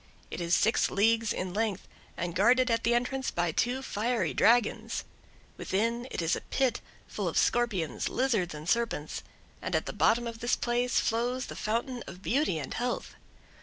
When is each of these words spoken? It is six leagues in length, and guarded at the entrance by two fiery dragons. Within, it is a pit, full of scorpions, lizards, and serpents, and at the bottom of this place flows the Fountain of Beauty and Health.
It 0.31 0.41
is 0.41 0.55
six 0.55 0.89
leagues 0.89 1.31
in 1.31 1.53
length, 1.53 1.87
and 2.17 2.33
guarded 2.33 2.71
at 2.71 2.83
the 2.83 2.95
entrance 2.95 3.29
by 3.29 3.51
two 3.51 3.83
fiery 3.83 4.33
dragons. 4.33 5.03
Within, 5.57 6.07
it 6.09 6.23
is 6.23 6.35
a 6.35 6.41
pit, 6.41 6.81
full 7.05 7.27
of 7.27 7.37
scorpions, 7.37 8.09
lizards, 8.09 8.55
and 8.55 8.67
serpents, 8.67 9.21
and 9.61 9.75
at 9.75 9.85
the 9.85 9.93
bottom 9.93 10.25
of 10.25 10.39
this 10.39 10.55
place 10.55 10.99
flows 10.99 11.45
the 11.45 11.55
Fountain 11.55 12.03
of 12.07 12.23
Beauty 12.23 12.57
and 12.57 12.73
Health. 12.73 13.13